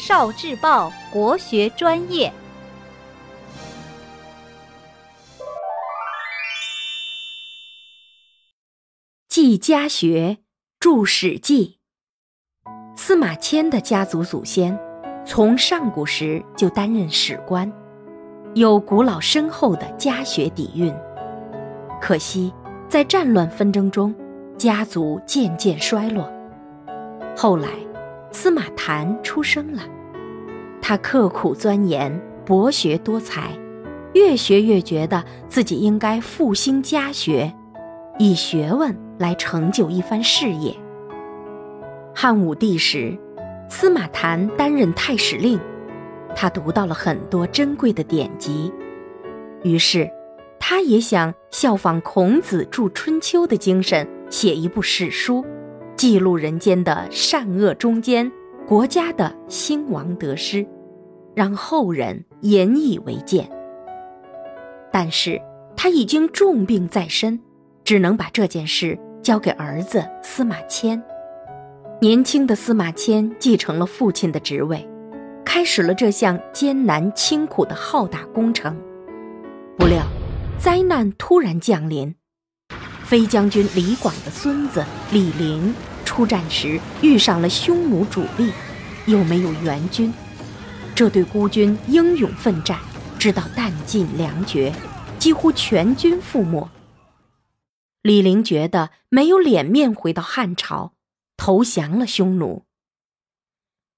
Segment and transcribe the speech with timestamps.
[0.00, 2.32] 少智报国学专业，
[9.28, 10.38] 记家学，
[10.80, 11.78] 著《史记》。
[12.96, 14.80] 司马迁的家族祖先，
[15.26, 17.70] 从上古时就担任史官，
[18.54, 20.90] 有古老深厚的家学底蕴。
[22.00, 22.50] 可惜，
[22.88, 24.14] 在战乱纷争中，
[24.56, 26.32] 家族渐渐衰落。
[27.36, 27.68] 后来。
[28.32, 29.82] 司马谈出生了，
[30.80, 33.50] 他刻苦钻研，博学多才，
[34.14, 37.52] 越学越觉得自己应该复兴家学，
[38.18, 40.74] 以学问来成就一番事业。
[42.14, 43.16] 汉武帝时，
[43.68, 45.58] 司马谈担任太史令，
[46.34, 48.72] 他读到了很多珍贵的典籍，
[49.62, 50.10] 于是，
[50.58, 55.44] 他也想效仿孔子著《春秋》的精神，写一部史书。
[56.00, 58.32] 记录人间的善恶忠奸，
[58.66, 60.66] 国家的兴亡得失，
[61.34, 63.46] 让后人引以为鉴。
[64.90, 65.38] 但是
[65.76, 67.38] 他已经重病在身，
[67.84, 71.02] 只能把这件事交给儿子司马迁。
[72.00, 74.88] 年轻的司马迁继承了父亲的职位，
[75.44, 78.74] 开始了这项艰难清苦的浩大工程。
[79.76, 80.02] 不料，
[80.58, 82.14] 灾难突然降临。
[83.10, 88.52] 飞将军李广的孙子李陵出战时遇上了匈奴主力，
[89.06, 90.14] 又没有援军，
[90.94, 92.78] 这对孤军英勇奋战，
[93.18, 94.72] 直到弹尽粮绝，
[95.18, 96.70] 几乎全军覆没。
[98.02, 100.92] 李陵觉得没有脸面回到汉朝，
[101.36, 102.64] 投降了匈奴。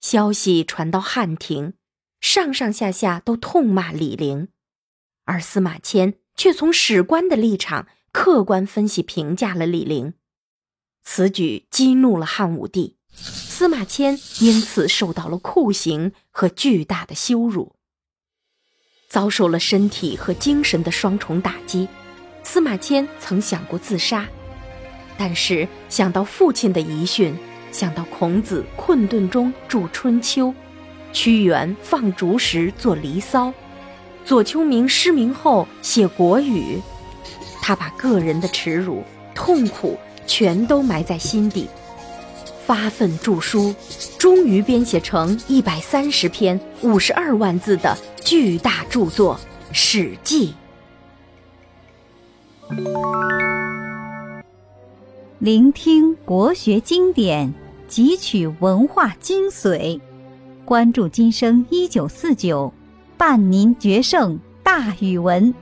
[0.00, 1.74] 消息传到汉庭，
[2.20, 4.48] 上上下下都痛骂李陵，
[5.26, 7.86] 而司马迁却从史官的立场。
[8.18, 10.14] 客观分析评价了李陵，
[11.04, 17.76] 此举激怒了汉武帝，司马迁因此受到了酷刑和巨大的羞辱，
[19.10, 21.88] 遭受了身体和精神的双重打击。
[22.42, 24.26] 司马迁曾想过自杀，
[25.18, 27.36] 但是想到父亲的遗训，
[27.70, 30.48] 想到孔子困顿中著《春秋》，
[31.12, 33.48] 屈原放逐时作《离骚》，
[34.24, 36.78] 左丘明失明后写《国语》。
[37.66, 39.02] 他把个人的耻辱、
[39.34, 41.68] 痛苦全都埋在心底，
[42.64, 43.74] 发奋著书，
[44.16, 49.34] 终于编写成一百三十篇、五十二万字的巨大著作
[49.72, 50.54] 《史记》。
[55.40, 57.52] 聆听国学经典，
[57.90, 60.00] 汲取文化精髓，
[60.64, 62.72] 关注今生一九四九，
[63.16, 65.52] 伴您决胜大语文。